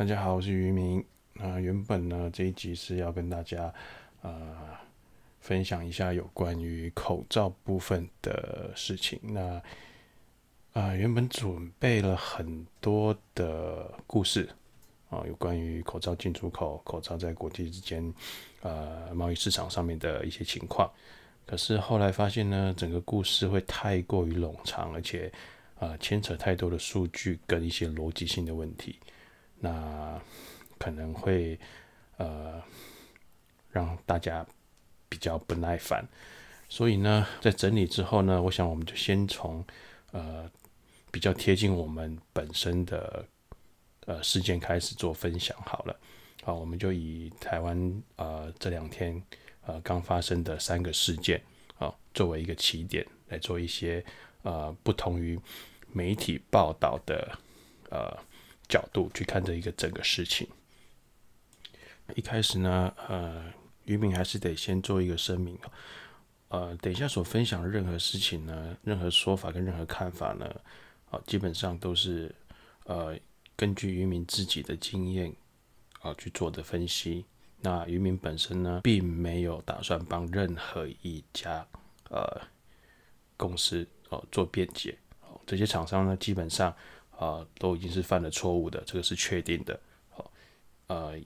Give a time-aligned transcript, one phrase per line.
[0.00, 1.04] 大家好，我是于明。
[1.34, 3.70] 那原本呢，这一集是要跟大家
[4.22, 4.56] 呃
[5.40, 9.20] 分享一下有关于口罩部分的事情。
[9.22, 9.60] 那
[10.72, 14.48] 啊，原本准备了很多的故事
[15.10, 18.02] 啊，有关于口罩进出口、口罩在国际之间
[18.62, 20.90] 呃贸易市场上面的一些情况。
[21.44, 25.30] 可是后来发现呢，整个故事会太过于冗长，而且
[25.78, 28.98] 啊牵扯太多的数据跟一些逻辑性的问题。
[29.60, 30.20] 那
[30.78, 31.58] 可能会
[32.16, 32.62] 呃
[33.70, 34.44] 让大家
[35.08, 36.04] 比较不耐烦，
[36.68, 39.64] 所以呢，在整理之后呢，我想我们就先从
[40.12, 40.50] 呃
[41.10, 43.24] 比较贴近我们本身的
[44.06, 45.96] 呃事件开始做分享好了。
[46.42, 49.22] 好，我们就以台湾呃这两天
[49.66, 51.42] 呃刚发生的三个事件
[51.78, 54.02] 啊作为一个起点，来做一些
[54.42, 55.38] 呃不同于
[55.92, 57.38] 媒体报道的
[57.90, 58.16] 呃
[58.70, 60.48] 角度去看这一个整个事情。
[62.14, 63.52] 一开始呢，呃，
[63.84, 65.58] 渔民还是得先做一个声明，
[66.48, 70.46] 呃，等一下所分享的任何事情呢，任何说法跟任何看法呢，
[71.10, 72.34] 啊，基本上都是
[72.84, 73.16] 呃
[73.56, 75.32] 根据渔民自己的经验
[76.00, 77.24] 啊去做的分析。
[77.60, 81.66] 那渔民本身呢，并没有打算帮任何一家
[82.08, 82.40] 呃
[83.36, 84.96] 公司哦做辩解。
[85.46, 86.74] 这些厂商呢，基本上
[87.20, 89.78] 啊都已经是犯了错误的，这个是确定的。
[90.08, 90.32] 好，
[90.88, 91.20] 呃。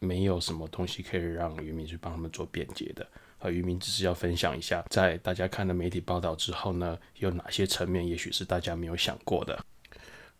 [0.00, 9.64] 没有什么东西可以让渔民去帮他们做辩解的，而渔民只是要分享一下，在大家看了媒体报道之后呢，有哪些层面也许是大家没有想过的。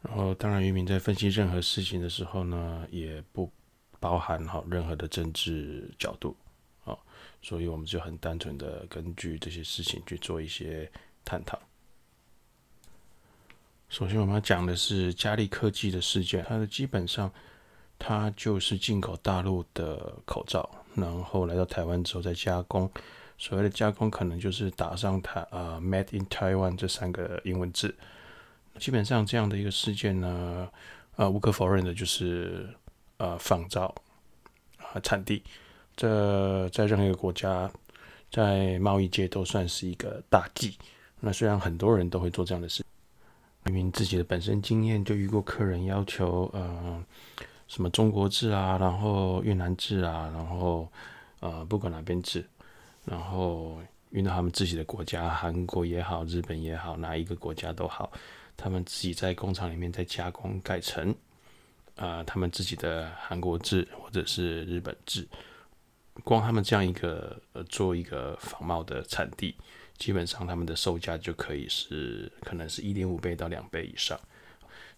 [0.03, 3.51] 然后，当然，渔民在分析任何事情的时候呢，也不
[3.99, 6.37] 包含好任何的政治角度
[6.85, 6.95] 啊，
[7.41, 10.91] 所以我们就很单纯的根据这些事情去做一些
[11.25, 11.59] 探讨。
[13.89, 17.31] 首先，我们要讲的是嘉利科技的事件，它的基本上。
[17.97, 22.91] 它就是进口大陆的口罩，然后来到台湾之后再加工。
[23.39, 27.95] 所谓的加工，可能就是打上台啊，Made in Taiwan 这三个英文字。
[28.81, 30.69] 基本上这样的一个事件呢，
[31.15, 32.69] 呃，无可否认的就是
[33.19, 33.95] 呃仿造
[34.79, 35.43] 啊产地。
[35.95, 37.71] 这在任何一个国家，
[38.29, 40.77] 在贸易界都算是一个大忌。
[41.21, 42.85] 那虽然很多人都会做这样的事，
[43.65, 47.05] 明明自己的本身经验就遇过客人要求，呃。
[47.67, 50.87] 什么中国制啊，然后越南制啊，然后
[51.41, 52.45] 呃不管哪边制，
[53.07, 53.81] 然后
[54.11, 58.13] 运到他们自己的国家，韩国也好，日本也好，哪一个国家都好，
[58.55, 61.13] 他们自己在工厂里面再加工改成
[61.97, 65.27] 啊他们自己的韩国制或者是日本制，
[66.23, 69.57] 光他们这样一个呃做一个仿冒的产地，
[69.97, 74.19] 基本上他们的售价就可以是可能是一点五倍到两倍以上。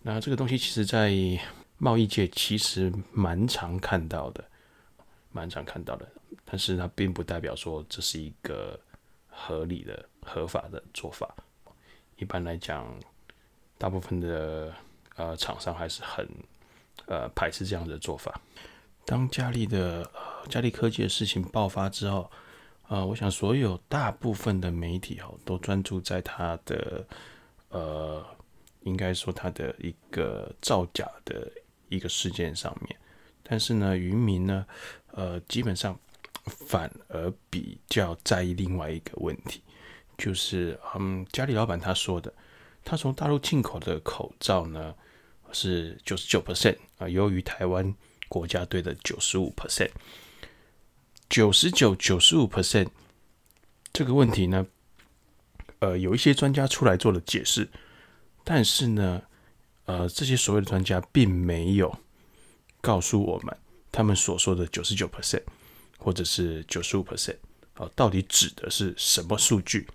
[0.02, 1.12] 那这个东西其实在
[1.78, 4.44] 贸易界其实蛮常看到的，
[5.32, 6.08] 蛮常看到的，
[6.44, 8.78] 但是它并不代表说这是一个
[9.28, 11.34] 合理的、合法的做法。
[12.16, 12.98] 一般来讲，
[13.76, 14.72] 大部分的
[15.16, 16.26] 呃厂商还是很
[17.06, 18.40] 呃排斥这样的做法。
[19.04, 22.30] 当佳利的呃佳利科技的事情爆发之后，
[22.88, 27.06] 呃，我想所有大部分的媒体哦都专注在它的
[27.68, 28.24] 呃，
[28.82, 31.50] 应该说它的一个造假的。
[31.88, 32.98] 一个事件上面，
[33.44, 34.66] 但是呢，渔民呢，
[35.12, 35.96] 呃，基本上
[36.66, 39.62] 反而比较在意另外一个问题，
[40.18, 42.34] 就是嗯，家里老板他说的，
[42.84, 44.92] 他从大陆进口的口罩呢
[45.52, 47.94] 是九十九 percent 啊，优于台湾
[48.28, 49.92] 国家队的九十五 percent，
[51.28, 52.88] 九十九九十五 percent
[53.92, 54.66] 这个问题呢，
[55.80, 57.68] 呃，有一些专家出来做了解释，
[58.44, 59.22] 但是呢。
[59.88, 61.96] 呃，这些所谓的专家并没有
[62.80, 63.56] 告诉我们，
[63.92, 65.44] 他们所说的九十九 percent
[65.96, 67.36] 或者是九十五 percent
[67.74, 69.86] 啊，到底指的是什么数据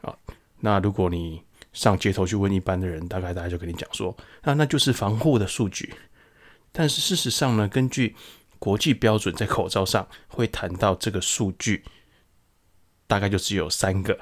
[0.00, 0.12] 啊？
[0.58, 1.40] 那如果你
[1.72, 4.12] 上街头去问一般的人，大概大家就跟你讲说，
[4.42, 5.94] 那那就是防护的数据。
[6.72, 8.16] 但是事实上呢，根据
[8.62, 11.84] 国际标准，在口罩上会谈到这个数据，
[13.08, 14.16] 大概就只有三个，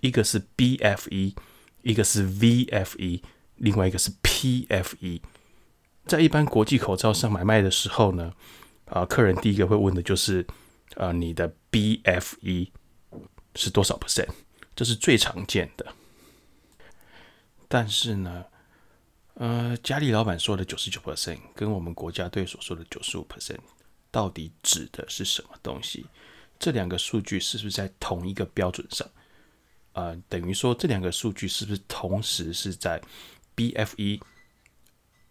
[0.00, 1.34] 一个是 BFE，
[1.82, 3.22] 一个是 VFE。
[3.56, 5.20] 另外一个是 PFE，
[6.06, 8.32] 在一般国际口罩上买卖的时候呢，
[8.86, 10.46] 啊，客人第一个会问的就是，
[10.96, 12.70] 啊，你的 BFE
[13.54, 14.30] 是多少 percent？
[14.74, 15.94] 这是最常见的。
[17.68, 18.46] 但是呢，
[19.34, 23.58] 呃，嘉利老板说的九十九 percent 跟我们国家队所说的九十五 percent
[24.14, 26.06] 到底指的是什么东西？
[26.56, 29.04] 这两个数据是不是在同一个标准上？
[29.92, 33.02] 啊，等于说这两个数据是不是同时是在
[33.56, 34.20] ？BFE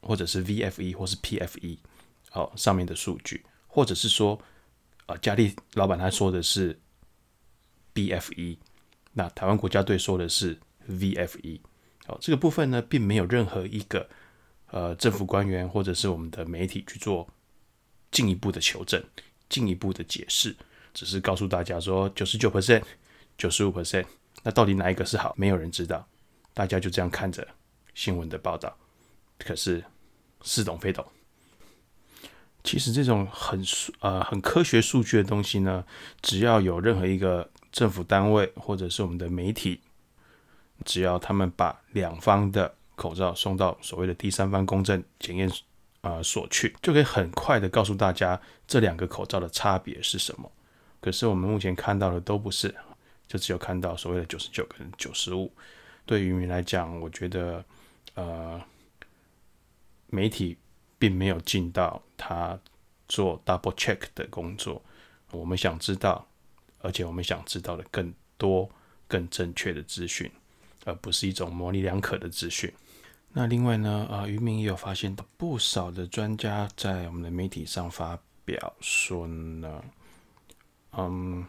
[0.01, 1.77] 或者是 VFE 或是 PFE，
[2.29, 4.37] 好上面的数据，或者是说，
[5.05, 6.77] 呃，佳丽老板他说的是
[7.93, 8.57] BFE，
[9.13, 10.59] 那台湾国家队说的是
[10.89, 11.61] VFE，
[12.05, 14.09] 好，这个部分呢，并没有任何一个
[14.71, 17.25] 呃政府官员或者是我们的媒体去做
[18.13, 19.03] 进一步的求证、
[19.49, 20.55] 进一步的解释，
[20.93, 22.83] 只是告诉大家说九十九 percent、
[23.37, 24.05] 九十五 percent，
[24.43, 26.07] 那到底哪一个是好，没有人知道，
[26.53, 27.45] 大家就这样看着
[27.93, 28.73] 新闻的报道，
[29.37, 29.83] 可是。
[30.45, 31.05] 似懂非懂。
[32.65, 35.85] 其实这种很数呃很科学数据的东西呢，
[36.21, 39.79] 只要有任何一个政府单位或者是我们的媒体，
[40.83, 45.49] 只要他们把两方的口罩送到所谓的第三方公证检验
[46.03, 50.49] 啊所去，就可以很快的告诉大家这两个口罩的差别是什么。
[51.01, 52.73] 可是我们目前看到的都不是，
[53.27, 55.51] 就只有看到所谓的九十九跟九十五。
[56.05, 57.65] 对渔民来讲，我觉得
[58.13, 58.61] 呃。
[60.09, 60.55] 媒体
[60.99, 62.59] 并没有尽到他
[63.07, 64.79] 做 double check 的工作。
[65.31, 66.27] 我们想知道，
[66.81, 68.69] 而且我们想知道的更多、
[69.07, 70.31] 更正确的资讯，
[70.85, 72.71] 而不是一种模棱两可的资讯。
[73.35, 79.83] 那另外呢，啊，渔民也有发现不少的专家在我们的媒体上发表说呢，
[80.91, 81.43] 嗯，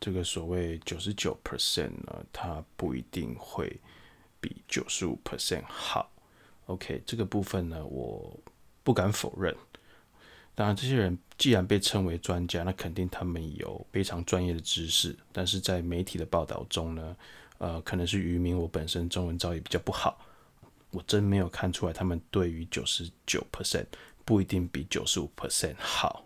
[0.00, 3.78] 这个所谓九十九 percent 呢，它不一定会
[4.40, 6.10] 比九十五 percent 好。
[6.66, 8.36] OK，这个部分呢，我
[8.82, 9.56] 不敢否认。
[10.56, 15.16] 当然，这些人既然被称为专家，那肯定他们有非常专业的知识。
[15.30, 17.16] 但是在媒体的报道中呢，
[17.58, 20.18] 呃，可能是渔民我本身中文造诣比较不好，
[20.90, 23.86] 我真没有看出来他们对于九十九 percent
[24.24, 26.24] 不一定比九十五 percent 好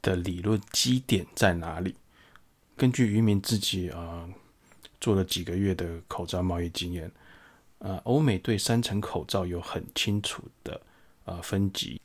[0.00, 1.94] 的理论基点在哪里。
[2.76, 4.28] 根据渔民自己啊
[5.00, 7.10] 做了几个月的口罩贸易经验。
[7.78, 10.80] 呃，欧美对三层口罩有很清楚的
[11.24, 12.00] 呃分级。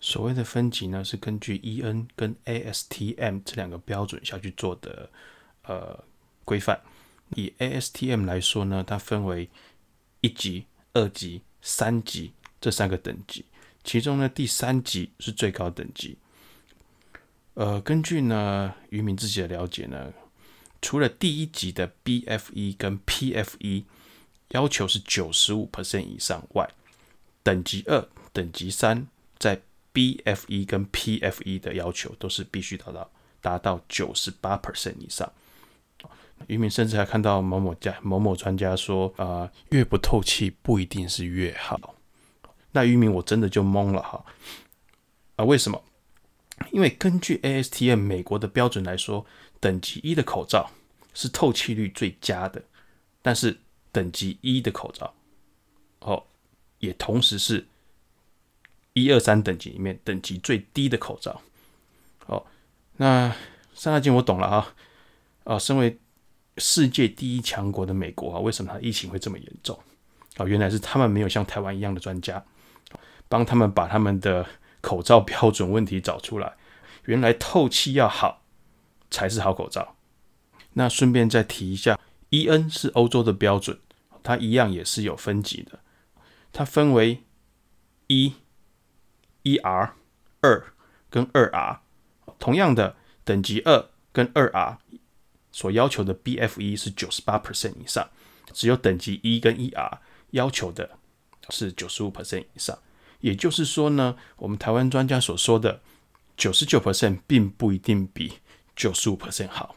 [0.00, 5.08] 所谓的分级呢，是根据 EN 跟 ASTM 这两个标准下去做的
[5.62, 6.02] 呃
[6.44, 6.80] 规范。
[7.36, 9.48] 以 ASTM 来说呢，它分为
[10.22, 13.44] 一级、二级、三级这三个等级，
[13.84, 16.18] 其中呢第三级是最高等级。
[17.54, 20.12] 呃，根据呢渔民自己的了解呢，
[20.80, 23.84] 除了第一级的 BFE 跟 PFE。
[24.52, 26.68] 要求是九十五 percent 以上外，
[27.42, 29.08] 等级二、等级三
[29.38, 29.62] 在
[29.94, 33.10] BFE 跟 PFE 的要求都是必须达到
[33.40, 35.32] 达到九十八 percent 以上。
[36.48, 41.94] 渔民甚至还看到某某家某某专家说啊，越不透气不一定是越好。
[42.72, 44.24] 那渔民我真的就懵了哈
[45.36, 45.44] 啊？
[45.44, 45.82] 为什么？
[46.70, 49.26] 因为根据 ASTM 美国的标准来说，
[49.60, 50.70] 等级一的口罩
[51.14, 52.62] 是透气率最佳的，
[53.20, 53.58] 但是。
[53.94, 55.12] 等级一的口罩，
[55.98, 56.24] 哦，
[56.78, 57.66] 也同时是
[58.94, 61.42] 一二三等级里面等级最低的口罩。
[62.24, 62.42] 哦，
[62.96, 63.36] 那
[63.74, 64.74] 三大件我懂了啊，
[65.44, 65.98] 啊，身为
[66.58, 69.78] 世界第一强国的美国啊，为什么它疫情会这么严重？
[70.36, 72.44] 啊，原来是他们没有像台湾一样的专家，
[73.28, 74.46] 帮他们把他们的
[74.80, 76.54] 口罩标准问题找出来。
[77.04, 78.42] 原来透气要好
[79.10, 79.96] 才是好口罩。
[80.74, 81.98] 那顺便再提一下。
[82.30, 83.78] E N 是欧洲的标准，
[84.22, 85.80] 它一样也是有分级的。
[86.50, 87.24] 它分为
[88.06, 88.32] 一、
[89.42, 89.94] 一 R、
[90.40, 90.72] 二
[91.10, 91.80] 跟二 R。
[92.38, 94.78] 同样的等级二跟二 R
[95.52, 98.10] 所要求的 B F E 是九十八 percent 以上，
[98.52, 100.98] 只有等级一跟一 R 要求的
[101.50, 102.76] 是九十五 percent 以上。
[103.20, 105.80] 也就是说呢，我们台湾专家所说的
[106.36, 108.32] 九十九 percent 并不一定比
[108.74, 109.76] 九十五 percent 好。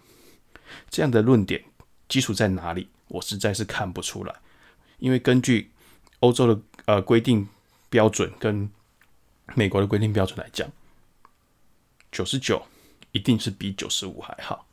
[0.90, 1.64] 这样的论点。
[2.08, 2.88] 基础在哪里？
[3.08, 4.36] 我实在是看不出来，
[5.00, 5.72] 因为根据
[6.20, 7.48] 欧洲的呃规定
[7.90, 8.70] 标准跟
[9.56, 10.72] 美国的规定标准来讲，
[12.12, 12.64] 九十九
[13.12, 14.68] 一定是比九十五还好。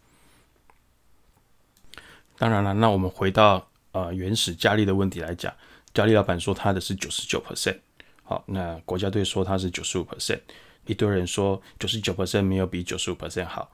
[2.43, 5.55] 当然了，那我们回到呃原始佳丽的问题来讲，
[5.95, 7.79] 佳丽老板说他的是九十九 percent，
[8.25, 10.41] 好，那国家队说他是九十五 percent，
[10.87, 13.71] 一堆人说九十九 percent 没有比九十五 percent 好，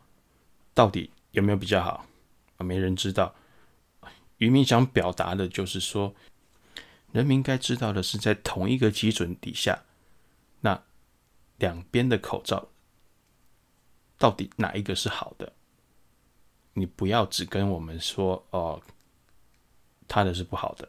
[0.74, 2.04] 到底有没有比较好
[2.58, 2.62] 啊？
[2.62, 3.34] 没人知道。
[4.36, 6.14] 渔民想表达的就是说，
[7.12, 9.84] 人民该知道的是，在同一个基准底下，
[10.60, 10.82] 那
[11.56, 12.68] 两边的口罩
[14.18, 15.54] 到底哪一个是好的？
[16.78, 18.80] 你不要只跟我们说哦，
[20.06, 20.88] 他的是不好的，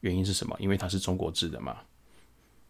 [0.00, 0.56] 原因是什么？
[0.60, 1.72] 因为它是中国制的嘛。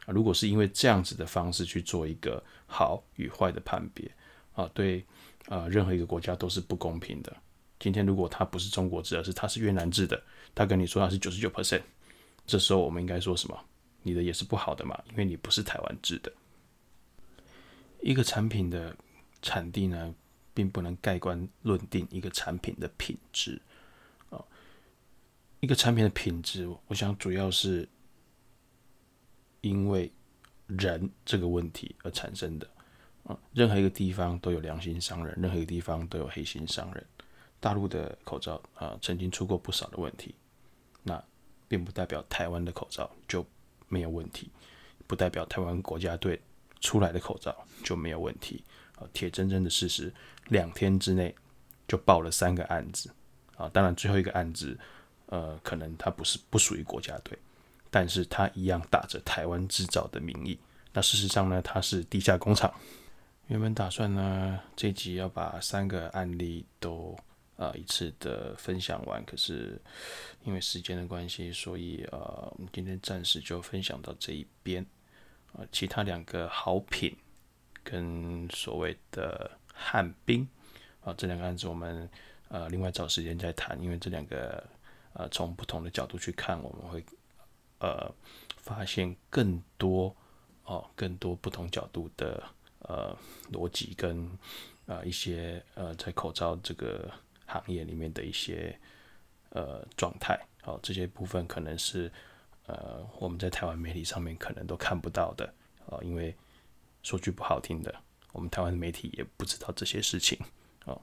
[0.06, 4.10] 啊，如果是因为这样子的方式去做一个好与坏的判别
[4.54, 5.04] 啊，对
[5.48, 7.36] 啊，任何一个国家都是不公平的。
[7.78, 10.22] 今天如果它不是中国制，而是它是越南制的，
[10.54, 11.82] 他跟你说它是九十九 percent，
[12.46, 13.58] 这时候我们应该说什么？
[14.02, 16.32] 你的也是不好的嘛，因为你不是台湾制的。
[18.00, 18.96] 一个产品的
[19.42, 20.14] 产地呢，
[20.60, 23.58] 并不能盖棺论定一个产品的品质
[24.28, 24.44] 啊。
[25.60, 27.88] 一个产品的品质，我想主要是
[29.62, 30.12] 因为
[30.66, 32.68] 人这个问题而产生的
[33.24, 33.38] 啊。
[33.54, 37.06] 任何一个地方都有良心商人，任何一个地方都有黑心商人。
[37.58, 40.34] 大陆的口罩啊，曾经出过不少的问题，
[41.02, 41.24] 那
[41.68, 43.46] 并不代表台湾的口罩就
[43.88, 44.50] 没有问题，
[45.06, 46.38] 不代表台湾国家队
[46.82, 48.62] 出来的口罩就没有问题。
[49.12, 50.12] 铁铮铮的事实，
[50.48, 51.34] 两天之内
[51.86, 53.10] 就报了三个案子
[53.56, 53.68] 啊。
[53.68, 54.78] 当然，最后一个案子，
[55.26, 57.38] 呃，可能它不是不属于国家队，
[57.90, 60.58] 但是它一样打着台湾制造的名义。
[60.92, 62.72] 那事实上呢，它是地下工厂。
[63.48, 67.16] 原本打算呢，这集要把三个案例都。
[67.56, 69.78] 啊，一次的分享完，可是
[70.44, 72.18] 因为时间的关系，所以呃，
[72.56, 74.82] 我们今天暂时就分享到这一边。
[75.52, 77.14] 啊，其他两个好品
[77.82, 80.46] 跟所谓的旱冰
[81.02, 82.08] 啊，这两个案子我们
[82.48, 84.62] 呃另外找时间再谈，因为这两个
[85.12, 87.04] 呃从不同的角度去看，我们会
[87.78, 88.12] 呃
[88.56, 90.14] 发现更多
[90.64, 92.42] 哦更多不同角度的
[92.80, 93.16] 呃
[93.52, 94.30] 逻辑跟
[94.86, 97.10] 啊一些呃在口罩这个。
[97.52, 98.78] 行业里面的一些
[99.48, 102.08] 呃状态，好，这些部分可能是
[102.66, 105.52] 呃我们在台湾媒体上面可能都看不到的
[105.84, 106.32] 啊，因为
[107.02, 107.94] 说句不好听的，
[108.32, 110.38] 我们台湾的媒体也不知道这些事情
[110.84, 110.98] 啊。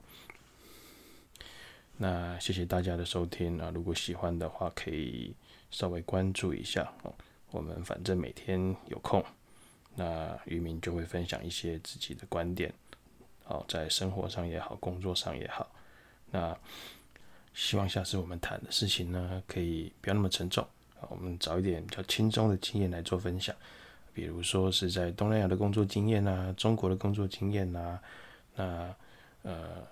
[1.96, 5.34] 那谢谢大家的收听啊，如果喜欢的话，可以
[5.70, 7.12] 稍微关注一下哦。
[7.50, 9.24] 我们反正每天有空，
[9.96, 12.72] 那渔民就会分享一些自己的观点，
[13.42, 15.68] 好，在生活上也好，工作上也好。
[16.30, 16.56] 那
[17.54, 20.62] 希望下次我们谈的事情呢，可以不要那么沉重
[21.00, 23.56] 啊，我们找一点比较轻松的经验来做分享，
[24.18, 28.02] 比如说是在东南亚的工作经验啊，中国的工作经验啊，
[28.56, 28.92] 那
[29.42, 29.86] 呃，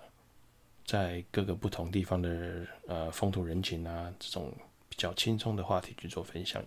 [0.83, 4.51] 在各个不同地方的呃风土人情啊，这种
[4.89, 6.61] 比较轻松的话题去做分享。